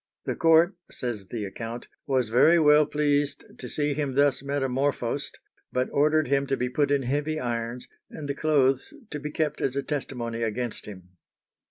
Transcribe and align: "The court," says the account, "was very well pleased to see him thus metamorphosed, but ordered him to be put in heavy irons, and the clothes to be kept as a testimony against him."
"The 0.25 0.35
court," 0.35 0.73
says 0.89 1.27
the 1.27 1.45
account, 1.45 1.87
"was 2.07 2.29
very 2.29 2.57
well 2.57 2.87
pleased 2.87 3.43
to 3.55 3.69
see 3.69 3.93
him 3.93 4.15
thus 4.15 4.41
metamorphosed, 4.41 5.37
but 5.71 5.89
ordered 5.91 6.27
him 6.27 6.47
to 6.47 6.57
be 6.57 6.69
put 6.69 6.89
in 6.89 7.03
heavy 7.03 7.39
irons, 7.39 7.87
and 8.09 8.27
the 8.27 8.33
clothes 8.33 8.91
to 9.11 9.19
be 9.19 9.29
kept 9.29 9.61
as 9.61 9.75
a 9.75 9.83
testimony 9.83 10.41
against 10.41 10.87
him." 10.87 11.09